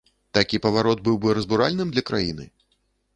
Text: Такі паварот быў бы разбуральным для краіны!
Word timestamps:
Такі 0.35 0.59
паварот 0.65 1.03
быў 1.07 1.19
бы 1.25 1.35
разбуральным 1.39 1.87
для 1.97 2.03
краіны! 2.09 2.49